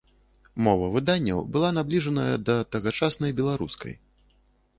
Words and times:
Мова 0.67 0.87
выданняў 0.95 1.43
была 1.57 1.69
набліжаная 1.79 2.35
да 2.49 2.55
тагачаснай 2.77 3.31
беларускай. 3.43 3.93